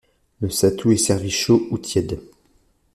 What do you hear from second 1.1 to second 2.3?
chaud ou tiède.